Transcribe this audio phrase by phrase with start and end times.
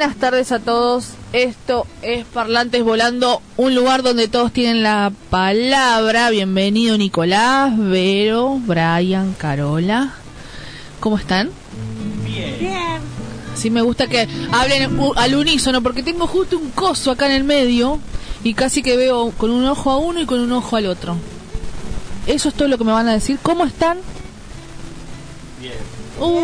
[0.00, 1.08] Buenas tardes a todos.
[1.34, 6.30] Esto es Parlantes Volando, un lugar donde todos tienen la palabra.
[6.30, 10.14] Bienvenido Nicolás, Vero, Brian, Carola.
[11.00, 11.50] ¿Cómo están?
[12.24, 13.02] Bien.
[13.54, 17.44] Sí, me gusta que hablen al unísono porque tengo justo un coso acá en el
[17.44, 17.98] medio
[18.42, 21.18] y casi que veo con un ojo a uno y con un ojo al otro.
[22.26, 23.38] Eso es todo lo que me van a decir.
[23.42, 23.98] ¿Cómo están?
[25.60, 25.74] Bien.
[26.18, 26.40] Uh,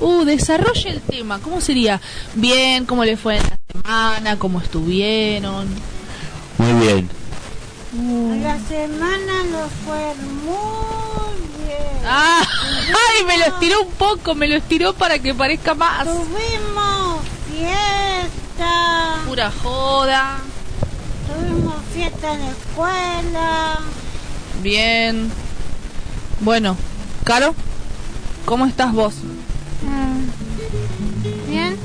[0.00, 1.38] uh, desarrolle el tema.
[1.40, 2.00] ¿Cómo sería?
[2.34, 4.38] Bien, ¿cómo le fue en la semana?
[4.38, 5.66] ¿Cómo estuvieron?
[6.58, 7.08] Muy bien.
[8.42, 12.02] La semana nos fue muy bien.
[12.04, 13.24] Ah, ¡Ay!
[13.26, 16.04] Me lo estiró un poco, me lo estiró para que parezca más.
[16.04, 19.22] Tuvimos fiesta.
[19.26, 20.38] Pura joda.
[21.26, 23.78] Tuvimos fiesta en la escuela.
[24.62, 25.30] Bien.
[26.40, 26.76] Bueno,
[27.26, 27.56] Caro,
[28.44, 29.14] ¿cómo estás vos?
[31.48, 31.76] Bien.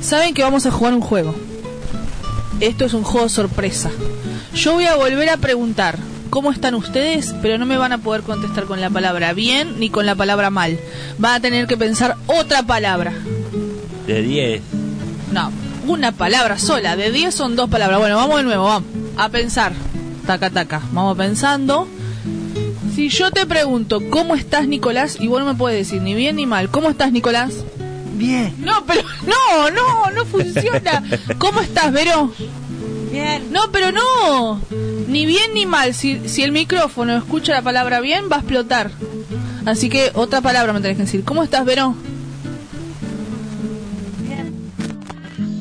[0.00, 1.34] Saben que vamos a jugar un juego.
[2.60, 3.90] Esto es un juego sorpresa.
[4.54, 5.98] Yo voy a volver a preguntar
[6.30, 9.90] cómo están ustedes, pero no me van a poder contestar con la palabra bien ni
[9.90, 10.78] con la palabra mal.
[11.18, 13.12] Van a tener que pensar otra palabra.
[14.06, 14.62] De 10.
[15.32, 15.52] No,
[15.86, 16.96] una palabra sola.
[16.96, 17.98] De 10 son dos palabras.
[18.00, 18.88] Bueno, vamos de nuevo, vamos.
[19.16, 19.72] A pensar.
[20.26, 20.82] Taca, taca.
[20.92, 21.88] Vamos pensando.
[22.98, 25.18] Si yo te pregunto, ¿cómo estás, Nicolás?
[25.20, 26.68] Y vos no me puedes decir ni bien ni mal.
[26.68, 27.64] ¿Cómo estás, Nicolás?
[28.14, 28.52] Bien.
[28.58, 31.04] No, pero no, no, no funciona.
[31.38, 32.32] ¿Cómo estás, Vero?
[33.12, 33.52] Bien.
[33.52, 34.60] No, pero no.
[35.06, 35.94] Ni bien ni mal.
[35.94, 38.90] Si, si el micrófono escucha la palabra bien, va a explotar.
[39.64, 41.22] Así que otra palabra me tenés que decir.
[41.22, 41.94] ¿Cómo estás, Vero?
[44.26, 44.72] Bien.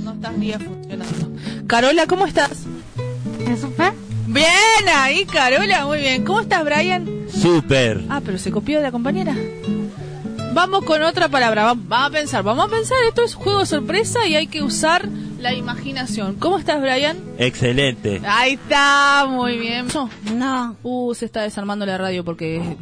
[0.04, 1.30] No estás ni funcionando.
[1.68, 2.64] Carola, ¿cómo estás?
[4.26, 4.48] Bien,
[4.92, 6.26] ahí, Carola, muy bien.
[6.26, 7.17] ¿Cómo estás, Brian?
[7.42, 8.04] Super.
[8.10, 9.36] Ah, pero se copió de la compañera.
[10.54, 11.66] Vamos con otra palabra.
[11.66, 12.98] va- Vamos a pensar, vamos a pensar.
[13.08, 15.08] Esto es juego sorpresa y hay que usar
[15.40, 16.36] la imaginación.
[16.36, 17.18] ¿Cómo estás, Brian?
[17.38, 18.22] Excelente.
[18.26, 19.86] Ahí está, muy bien.
[20.36, 20.76] No.
[20.82, 22.76] Uh, se está desarmando la radio porque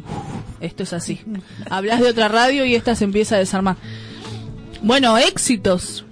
[0.60, 1.20] esto es así.
[1.68, 3.76] Hablas de otra radio y esta se empieza a desarmar.
[4.80, 6.05] Bueno, éxitos.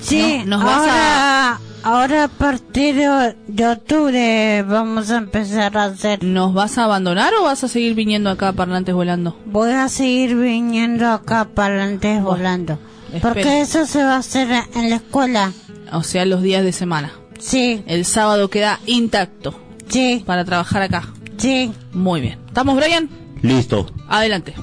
[0.00, 5.84] Sí, No, nos vas ahora, ahora a partir de, de octubre vamos a empezar a
[5.84, 6.24] hacer.
[6.24, 9.36] ¿Nos vas a abandonar o vas a seguir viniendo acá a Parlantes Volando?
[9.46, 12.78] Voy a seguir viniendo acá para adelante volando.
[13.22, 15.52] Porque eso se va a hacer en la escuela.
[15.92, 17.12] O sea, los días de semana.
[17.38, 21.12] Sí, El sábado queda intacto sí, para trabajar acá.
[21.36, 21.72] sí.
[21.92, 22.38] Muy bien.
[22.46, 23.08] ¿Estamos, Brian?
[23.42, 23.86] Listo.
[24.08, 24.54] Adelante.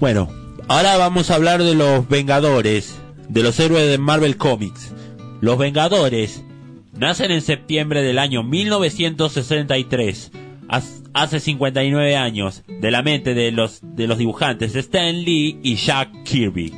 [0.00, 0.28] Bueno,
[0.68, 2.94] ahora vamos a hablar de los Vengadores,
[3.32, 4.92] de los héroes de Marvel Comics.
[5.40, 6.44] Los Vengadores
[6.92, 10.30] nacen en septiembre del año 1963,
[10.68, 15.76] haz- hace 59 años, de la mente de los, de los dibujantes Stan Lee y
[15.76, 16.72] Jack Kirby.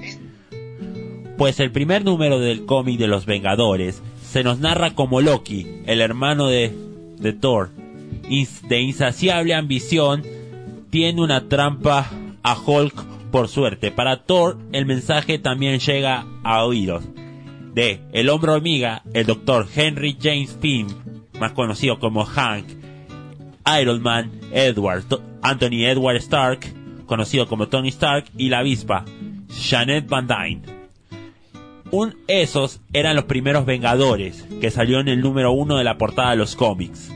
[1.37, 6.01] Pues el primer número del cómic de los Vengadores se nos narra como Loki, el
[6.01, 6.73] hermano de,
[7.19, 7.71] de Thor,
[8.69, 10.23] de insaciable ambición,
[10.91, 12.09] tiene una trampa
[12.45, 12.95] a Hulk
[13.35, 13.91] por suerte.
[13.91, 17.03] Para Thor, el mensaje también llega a oídos
[17.75, 20.87] de el hombre hormiga, el doctor Henry James Pym,
[21.41, 22.65] más conocido como Hank,
[23.81, 25.03] Iron Man, Edward,
[25.43, 26.61] Anthony Edward Stark,
[27.07, 29.05] conocido como Tony Stark, y la avispa,
[29.69, 30.63] Janet Van Dyne.
[31.91, 36.31] Un, esos eran los primeros Vengadores, que salió en el número uno de la portada
[36.31, 37.13] de los cómics.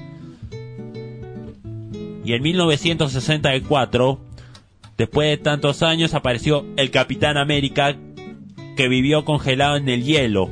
[2.25, 4.28] Y en 1964,
[4.99, 7.97] después de tantos años, apareció el Capitán América,
[8.77, 10.51] que vivió congelado en el hielo.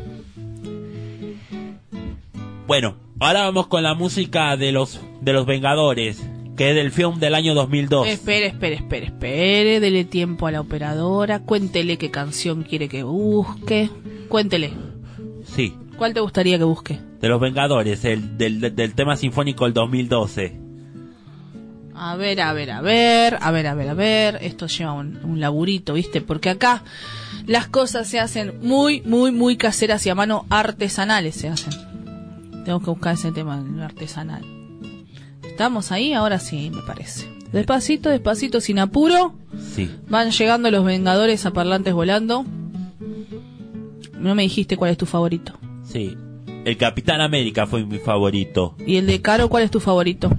[2.67, 6.27] Bueno, ahora vamos con la música de los, de los Vengadores,
[6.57, 8.09] que es del film del año 2002.
[8.09, 9.81] Espere, espere, espere, espere.
[9.81, 11.41] Dele tiempo a la operadora.
[11.41, 13.91] Cuéntele qué canción quiere que busque.
[14.29, 14.73] Cuéntele.
[15.45, 16.99] Sí, ¿Cuál te gustaría que busque?
[17.21, 20.66] de los Vengadores, el, del, del tema sinfónico del 2012.
[21.99, 24.39] A ver, a ver, a ver, a ver, a ver, a ver.
[24.43, 26.21] Esto lleva un, un laburito, ¿viste?
[26.21, 26.83] Porque acá
[27.47, 31.73] las cosas se hacen muy, muy, muy caseras y a mano artesanales se hacen.
[32.65, 34.45] Tengo que buscar ese tema artesanal.
[35.43, 36.13] ¿Estamos ahí?
[36.13, 37.31] Ahora sí, me parece.
[37.53, 39.35] Despacito, despacito, sin apuro.
[39.75, 39.91] Sí.
[40.09, 42.45] Van llegando los Vengadores a parlantes volando.
[44.19, 45.59] No me dijiste cuál es tu favorito.
[45.85, 46.17] Sí.
[46.65, 48.75] El Capitán América fue mi favorito.
[48.85, 50.31] ¿Y el de Caro cuál es tu favorito?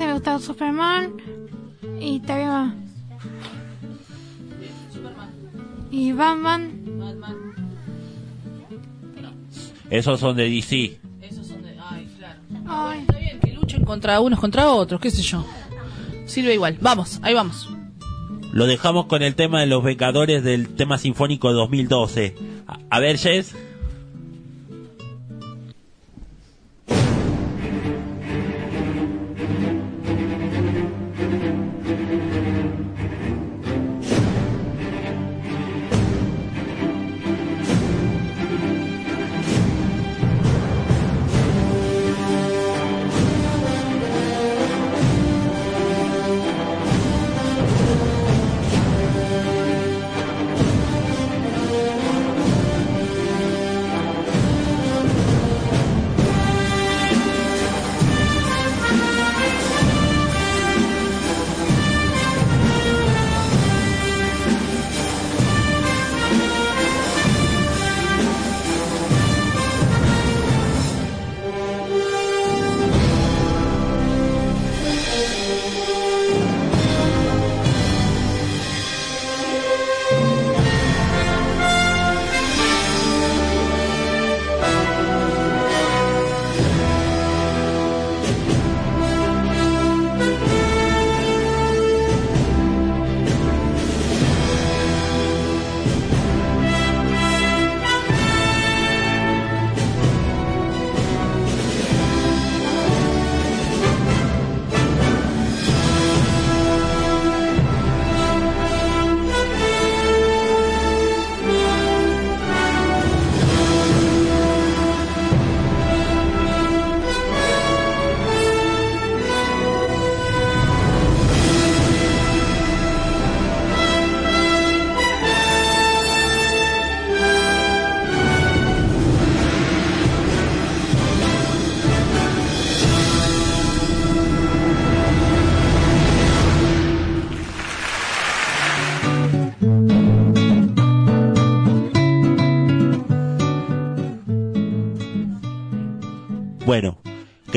[0.00, 1.12] A, a veces me gusta Superman
[2.00, 2.74] y también va-
[5.90, 6.72] y Batman.
[9.90, 11.00] Esos son de DC.
[11.22, 11.74] Esos son de...
[11.80, 12.40] Ay, claro.
[12.66, 15.44] Ay, Está bien que luchen contra unos contra otros, qué sé yo.
[16.26, 16.76] sirve igual.
[16.80, 17.70] Vamos, ahí vamos.
[18.52, 22.34] Lo dejamos con el tema de los Vengadores del tema sinfónico 2012.
[22.66, 23.54] A, a ver, Jess.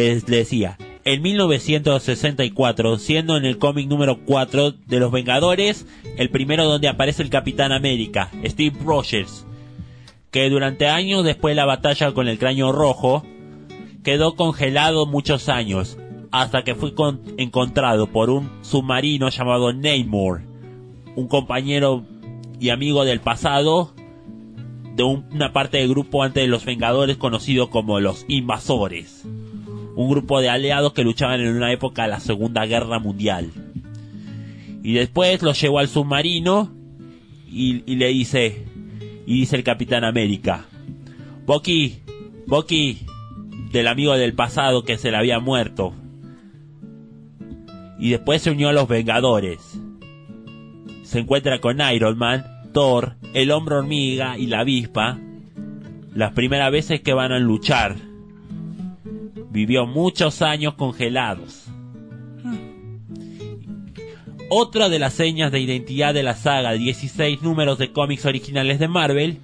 [0.01, 5.85] Que decía, en 1964, siendo en el cómic número 4 de los Vengadores,
[6.17, 9.45] el primero donde aparece el Capitán América, Steve Rogers,
[10.31, 13.23] que durante años después de la batalla con el cráneo rojo,
[14.03, 15.97] quedó congelado muchos años,
[16.31, 20.41] hasta que fue con- encontrado por un submarino llamado Namor,
[21.15, 22.03] un compañero
[22.59, 23.93] y amigo del pasado
[24.95, 29.25] de un- una parte del grupo antes de los Vengadores conocido como los Invasores,
[29.95, 33.51] un grupo de aliados que luchaban en una época de la Segunda Guerra Mundial.
[34.83, 36.71] Y después los llevó al submarino
[37.47, 38.65] y, y le dice,
[39.25, 40.65] y dice el Capitán América,
[41.45, 41.99] Bucky,
[42.47, 42.99] Bucky,
[43.71, 45.93] del amigo del pasado que se le había muerto.
[47.99, 49.79] Y después se unió a los Vengadores.
[51.03, 55.19] Se encuentra con Iron Man, Thor, el hombre hormiga y la avispa.
[56.13, 57.95] Las primeras veces que van a luchar.
[59.51, 61.67] Vivió muchos años congelados.
[64.49, 68.87] Otra de las señas de identidad de la saga, 16 números de cómics originales de
[68.87, 69.39] Marvel,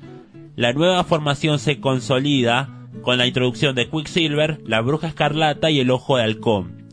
[0.55, 2.69] la nueva formación se consolida
[3.01, 6.83] con la introducción de Quicksilver, la Bruja Escarlata y el Ojo de Halcón.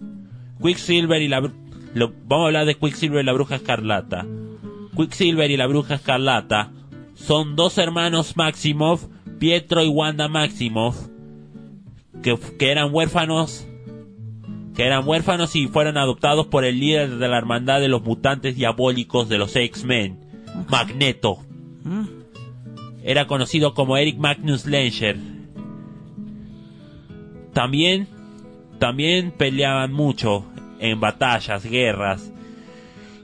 [0.62, 1.40] Quicksilver y la...
[1.40, 4.26] vamos a hablar de Quicksilver y la Bruja Escarlata.
[4.96, 6.70] Quicksilver y la Bruja Escarlata
[7.14, 9.06] son dos hermanos Maximoff,
[9.38, 11.08] Pietro y Wanda Maximoff,
[12.22, 13.66] que, que eran huérfanos
[14.74, 18.56] que eran huérfanos y fueron adoptados por el líder de la hermandad de los mutantes
[18.56, 20.18] diabólicos de los X-Men,
[20.68, 21.38] Magneto.
[23.04, 25.16] Era conocido como Eric Magnus Langer.
[27.52, 28.08] También,
[28.80, 30.44] también peleaban mucho
[30.80, 32.32] en batallas, guerras.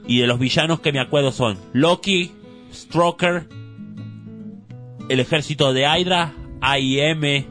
[0.07, 2.31] Y de los villanos que me acuerdo son Loki,
[2.73, 3.47] Stroker,
[5.09, 7.45] el ejército de Hydra, AIM,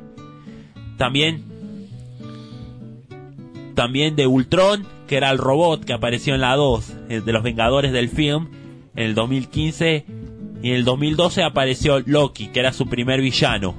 [1.00, 1.44] también
[3.74, 7.42] también de Ultron, que era el robot que apareció en la 2 eh, de los
[7.42, 8.48] Vengadores del film
[8.94, 10.04] en el 2015
[10.62, 13.76] y en el 2012 apareció Loki, que era su primer villano.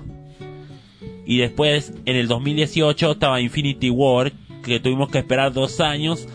[1.23, 4.31] Y después en el 2018 estaba Infinity War,
[4.63, 6.27] que tuvimos que esperar dos años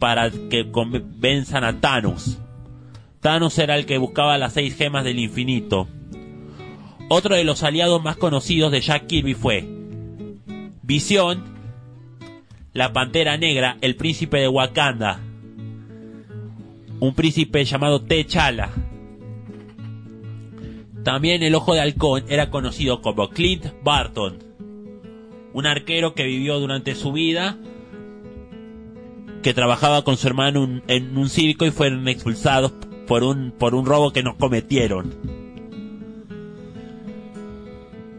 [0.00, 0.66] para que
[1.20, 2.40] venzan a Thanos.
[3.20, 5.86] Thanos era el que buscaba las seis gemas del infinito.
[7.08, 9.71] Otro de los aliados más conocidos de Jack Kirby fue
[10.92, 11.42] Visión,
[12.74, 15.20] la Pantera Negra, el príncipe de Wakanda,
[17.00, 18.68] un príncipe llamado T'Challa.
[21.02, 24.36] También el Ojo de Halcón era conocido como Clint Barton,
[25.54, 27.56] un arquero que vivió durante su vida
[29.42, 32.70] que trabajaba con su hermano en un circo y fueron expulsados
[33.06, 35.14] por un, por un robo que no cometieron.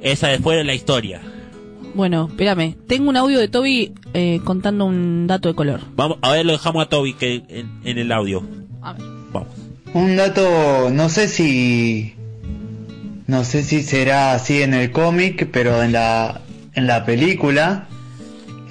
[0.02, 1.33] Esa fue la historia.
[1.94, 2.76] Bueno, espérame.
[2.88, 5.82] Tengo un audio de Toby eh, contando un dato de color.
[5.96, 8.44] Vamos, a ver, lo dejamos a Toby que en, en el audio.
[8.82, 9.04] A ver.
[9.32, 9.50] Vamos.
[9.94, 12.16] Un dato, no sé si
[13.28, 16.42] no sé si será así en el cómic, pero en la
[16.74, 17.88] en la película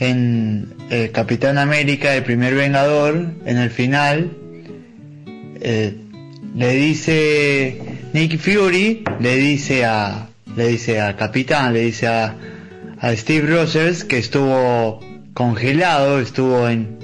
[0.00, 4.32] en el Capitán América, el primer Vengador, en el final
[5.60, 5.96] eh,
[6.54, 7.80] le dice
[8.12, 12.36] Nick Fury le dice a le dice al Capitán, le dice a
[13.02, 15.00] a Steve Rogers que estuvo
[15.34, 16.98] congelado, estuvo en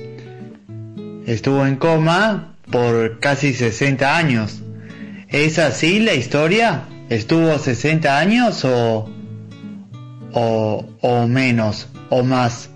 [1.26, 4.62] estuvo en coma por casi 60 años.
[5.28, 6.84] ¿Es así la historia?
[7.10, 9.10] ¿Estuvo 60 años o,
[10.32, 12.70] o, o menos o más?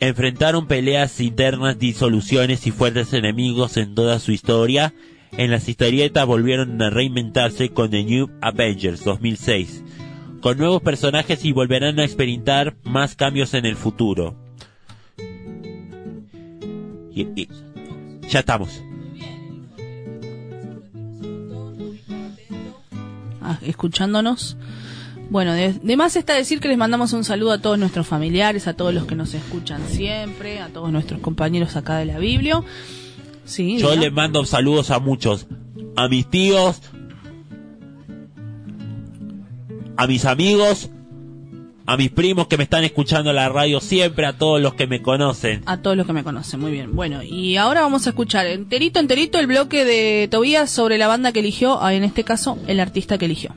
[0.00, 4.92] Enfrentaron peleas internas, disoluciones y fuertes enemigos en toda su historia.
[5.36, 9.82] En las historietas volvieron a reinventarse con The New Avengers 2006,
[10.40, 14.36] con nuevos personajes y volverán a experimentar más cambios en el futuro.
[17.12, 17.48] Y,
[18.28, 18.82] ya estamos.
[23.44, 24.56] ah, escuchándonos.
[25.30, 28.74] Bueno, de más está decir que les mandamos un saludo a todos nuestros familiares, a
[28.74, 32.62] todos los que nos escuchan siempre, a todos nuestros compañeros acá de la Biblia.
[33.44, 35.46] Sí, Yo les mando saludos a muchos,
[35.96, 36.80] a mis tíos,
[39.96, 40.90] a mis amigos,
[41.86, 44.86] a mis primos que me están escuchando en la radio siempre, a todos los que
[44.86, 45.62] me conocen.
[45.66, 46.96] a todos los que me conocen, muy bien.
[46.96, 51.32] Bueno, y ahora vamos a escuchar enterito, enterito el bloque de Tobías sobre la banda
[51.32, 53.50] que eligió, ah, en este caso, el artista que eligió.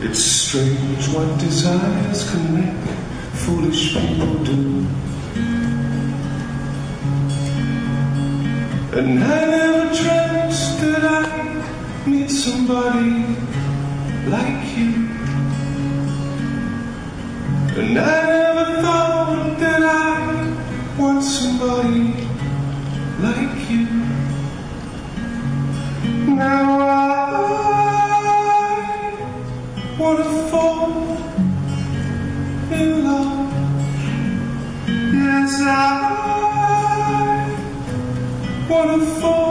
[0.00, 2.88] It's strange what desires can make
[3.42, 4.86] foolish people do.
[8.96, 13.26] And I never dreamt that I'd meet somebody
[14.30, 14.53] like
[30.04, 31.16] wanna fall
[32.78, 33.52] in love.
[34.88, 35.78] Yes, I
[38.68, 39.43] wanna fall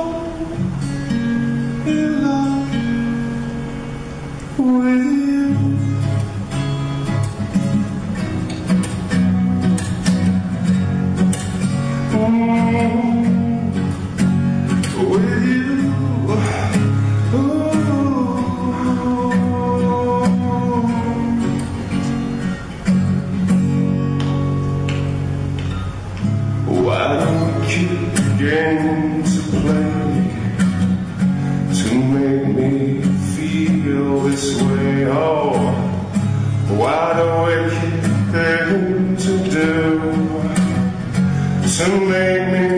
[38.33, 39.69] thing to do.
[41.75, 42.72] To make me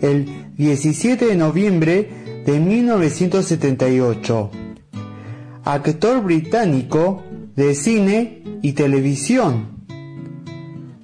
[0.00, 2.08] el 17 de noviembre
[2.46, 4.50] de 1978.
[5.64, 7.22] Actor británico
[7.54, 9.84] de cine y televisión.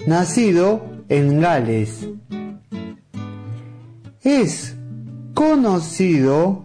[0.06, 2.08] Nacido en Gales.
[4.22, 4.76] Es
[5.34, 6.64] conocido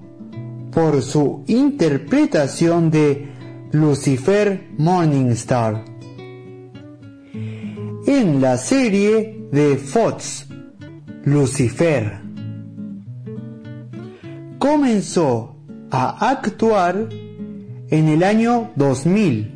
[0.71, 3.29] por su interpretación de
[3.71, 5.91] Lucifer Morningstar
[8.05, 10.47] en la serie de Fox
[11.23, 12.19] Lucifer.
[14.57, 15.55] Comenzó
[15.91, 17.09] a actuar
[17.89, 19.51] en el año 2000,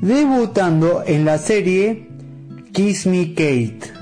[0.00, 2.08] debutando en la serie
[2.72, 3.92] Kiss Me Kate.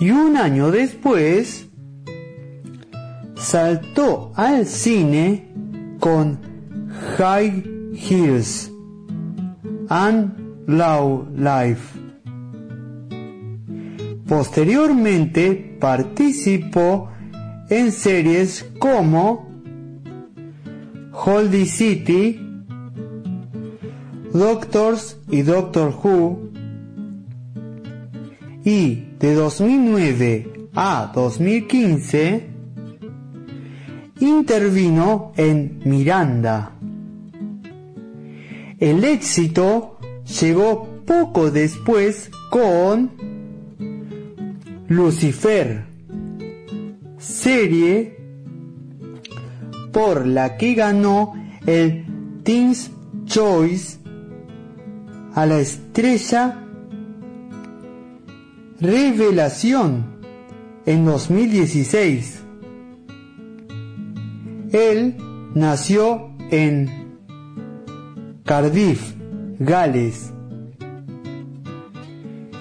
[0.00, 1.68] Y un año después
[3.36, 5.52] saltó al cine
[6.00, 6.38] con
[7.18, 8.72] High Heels
[9.88, 10.32] and
[10.66, 11.99] Low Life.
[14.30, 17.10] Posteriormente participó
[17.68, 19.50] en series como
[21.12, 22.40] Holdy City,
[24.32, 26.38] Doctors y Doctor Who,
[28.64, 32.50] y de 2009 a 2015
[34.20, 36.70] intervino en Miranda.
[38.78, 39.98] El éxito
[40.40, 43.19] llegó poco después con
[44.90, 45.84] Lucifer,
[47.16, 48.16] serie
[49.92, 51.32] por la que ganó
[51.64, 52.90] el Teens
[53.24, 54.00] Choice
[55.32, 56.66] a la estrella
[58.80, 60.06] Revelación
[60.84, 62.42] en 2016.
[64.72, 65.16] Él
[65.54, 66.90] nació en
[68.44, 69.14] Cardiff,
[69.60, 70.32] Gales,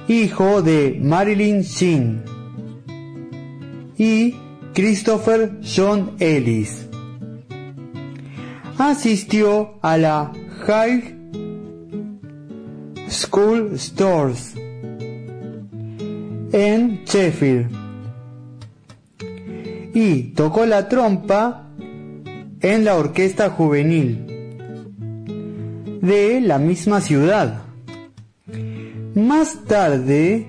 [0.10, 2.24] hijo de Marilyn Sheen
[3.96, 4.36] y
[4.74, 6.88] Christopher John Ellis.
[8.80, 10.32] Asistió a la
[10.66, 11.16] High
[13.08, 14.56] School Stores
[16.54, 17.70] en Sheffield
[19.94, 21.70] y tocó la trompa
[22.62, 24.26] en la orquesta juvenil
[26.02, 27.69] de la misma ciudad.
[29.16, 30.48] Más tarde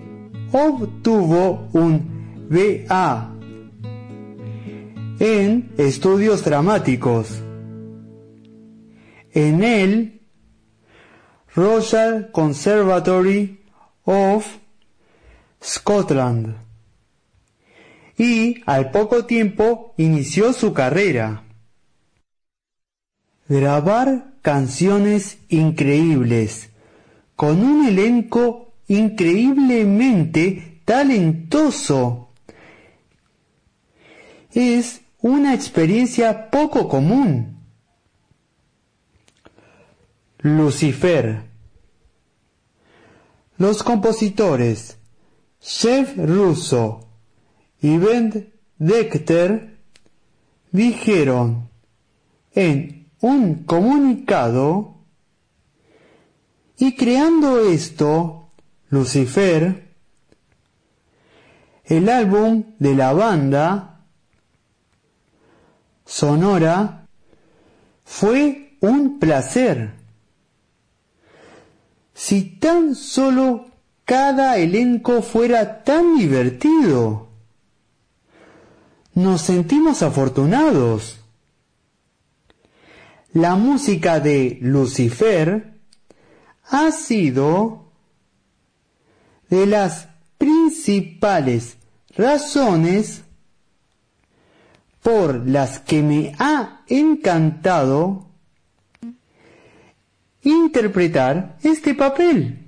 [0.52, 3.30] obtuvo un BA
[5.20, 7.42] en estudios dramáticos.
[9.32, 10.20] En el
[11.54, 13.60] Royal Conservatory
[14.04, 14.46] of
[15.62, 16.56] Scotland.
[18.16, 21.44] Y al poco tiempo inició su carrera.
[23.48, 26.69] Grabar canciones increíbles,
[27.40, 32.34] con un elenco increíblemente talentoso.
[34.52, 37.64] Es una experiencia poco común.
[40.40, 41.44] Lucifer.
[43.56, 44.98] Los compositores
[45.62, 47.08] Jeff Russo
[47.80, 49.78] y Ben Decter
[50.72, 51.70] dijeron
[52.52, 54.99] en un comunicado
[56.80, 58.48] y creando esto,
[58.88, 59.86] Lucifer,
[61.84, 64.00] el álbum de la banda
[66.06, 67.06] sonora
[68.02, 69.90] fue un placer.
[72.14, 73.66] Si tan solo
[74.06, 77.28] cada elenco fuera tan divertido,
[79.12, 81.20] nos sentimos afortunados.
[83.34, 85.69] La música de Lucifer
[86.70, 87.92] ha sido
[89.48, 91.76] de las principales
[92.16, 93.22] razones
[95.02, 98.30] por las que me ha encantado
[100.42, 102.66] interpretar este papel,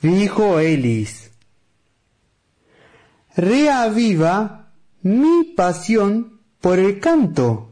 [0.00, 1.30] dijo Ellis.
[3.34, 7.70] Reaviva mi pasión por el canto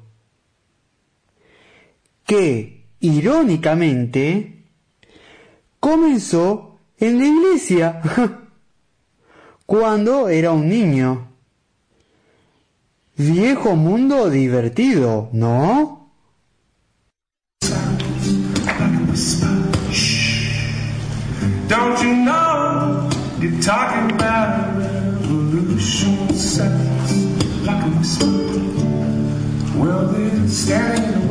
[2.24, 4.64] que, irónicamente,
[5.80, 8.00] comenzó en la iglesia
[9.66, 11.28] cuando era un niño.
[13.16, 16.00] Viejo mundo divertido, ¿no?
[21.68, 23.08] Don't you know
[23.38, 28.26] you're talking about revolution sounds like a whisper?
[29.78, 31.28] Well, they're standing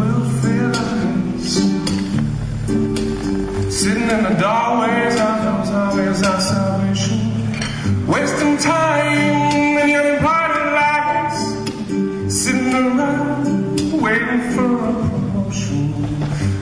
[3.80, 8.06] Sitting in the doorways of those highways of salvation.
[8.06, 12.44] Wasting time in your departed lives.
[12.44, 15.94] Sitting around waiting for a promotion.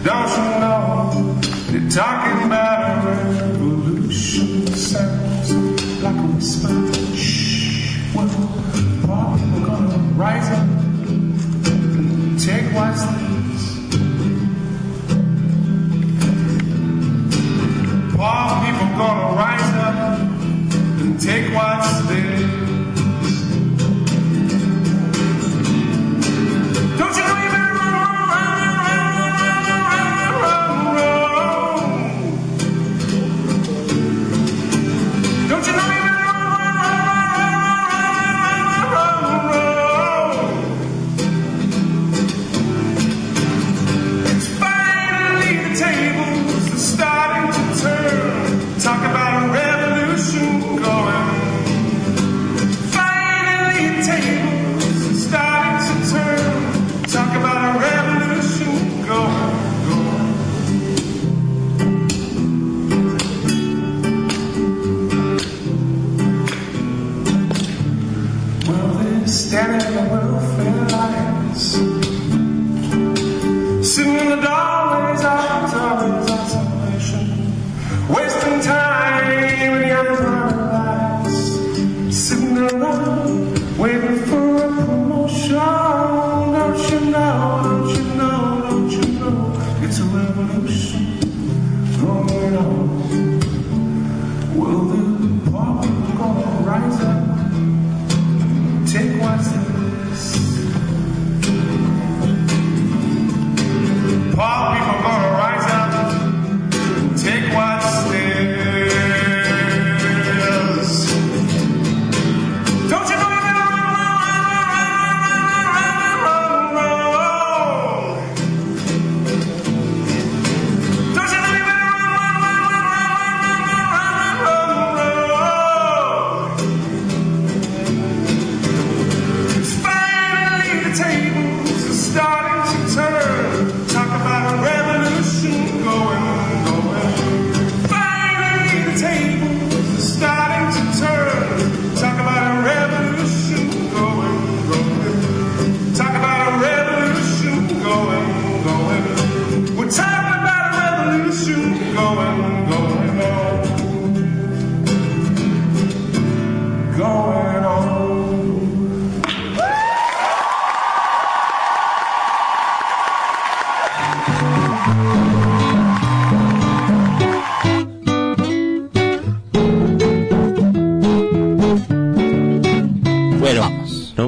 [0.04, 1.42] Don't you know?
[1.72, 2.27] You're talking.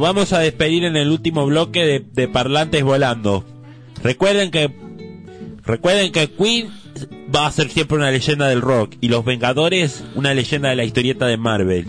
[0.10, 0.34] Vamos.
[0.34, 3.46] a despedir en el último bloque de, de Parlantes Volando.
[4.02, 4.76] Recuerden que
[5.64, 6.72] recuerden que Queen
[7.34, 10.84] va a ser siempre una leyenda del rock y Los Vengadores una leyenda de la
[10.84, 11.86] historieta de Marvel.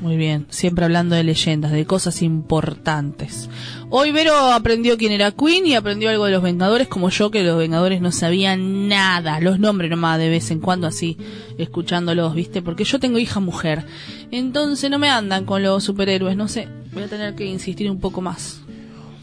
[0.00, 3.48] Muy bien, siempre hablando de leyendas, de cosas importantes.
[3.90, 7.44] Hoy Vero aprendió quién era Queen y aprendió algo de los Vengadores, como yo que
[7.44, 11.16] los Vengadores no sabían nada, los nombres nomás de vez en cuando así,
[11.58, 12.60] escuchándolos, ¿viste?
[12.60, 13.84] Porque yo tengo hija mujer,
[14.32, 18.00] entonces no me andan con los superhéroes, no sé, voy a tener que insistir un
[18.00, 18.60] poco más.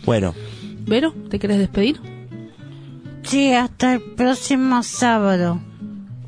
[0.06, 0.34] Bueno,
[0.86, 2.00] Vero, ¿te querés despedir?
[3.24, 5.60] Sí, hasta el próximo sábado.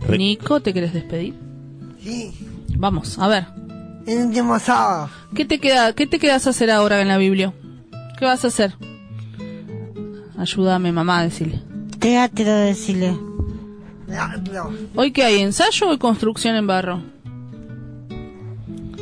[0.01, 1.33] Re- Nico, ¿te querés despedir?
[2.03, 2.31] Sí,
[2.77, 3.45] Vamos, a ver,
[4.07, 5.09] el último sábado.
[5.35, 7.53] ¿qué te queda, qué te quedas a hacer ahora en la Biblia?
[8.17, 8.73] ¿Qué vas a hacer?
[10.37, 11.61] Ayúdame, mamá, a decirle.
[11.99, 13.11] Teatro, decirle.
[14.07, 14.71] No, no.
[14.95, 15.39] ¿Hoy qué hay?
[15.41, 17.01] ¿Ensayo o construcción en barro?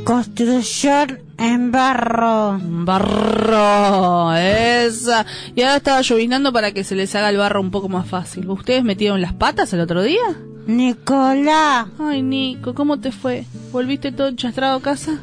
[0.04, 2.58] Construcción en barro.
[2.60, 5.24] Barro, esa.
[5.54, 8.48] Y ahora estaba llovinando para que se les haga el barro un poco más fácil.
[8.50, 10.20] ¿Ustedes metieron las patas el otro día?
[10.66, 11.86] Nicolás.
[11.98, 13.44] Ay, Nico, ¿cómo te fue?
[13.72, 15.18] ¿Volviste todo enchastrado a casa?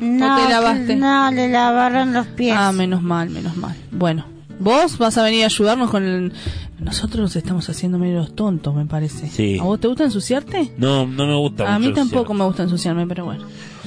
[0.00, 0.96] No, te lavaste?
[0.96, 2.56] No, le lavaron los pies.
[2.58, 3.76] Ah, menos mal, menos mal.
[3.92, 4.26] Bueno,
[4.58, 6.32] vos vas a venir a ayudarnos con el...
[6.80, 9.28] Nosotros nos estamos haciendo medio los tontos, me parece.
[9.28, 9.58] Sí.
[9.60, 10.72] ¿A vos te gusta ensuciarte?
[10.76, 13.44] no, no me gusta A mí mucho el tampoco me gusta ensuciarme, pero bueno.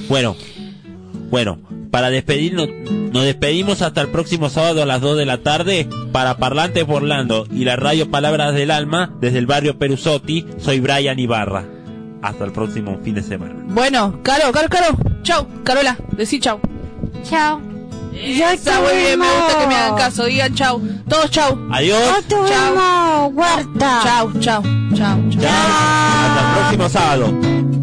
[0.08, 0.34] Bueno,
[1.30, 1.58] bueno,
[1.90, 2.68] para despedirnos,
[3.12, 7.46] nos despedimos hasta el próximo sábado a las 2 de la tarde para Parlantes Orlando
[7.50, 10.46] y la radio Palabras del Alma desde el barrio Perusotti.
[10.58, 11.64] Soy Brian Ibarra.
[12.22, 13.54] Hasta el próximo fin de semana.
[13.68, 14.96] Bueno, Caro, Caro, Caro.
[15.22, 16.60] Chau, Carola, decí chau.
[17.22, 17.60] Chao.
[18.12, 20.24] Ya Está muy bien, me gusta que me hagan caso.
[20.24, 20.80] Digan chau.
[21.08, 21.58] Todos chau.
[21.70, 22.24] Adiós.
[22.28, 24.62] Chau, chau, chau,
[24.94, 25.30] chau.
[25.30, 25.42] Chao.
[25.46, 27.77] Hasta el próximo sábado.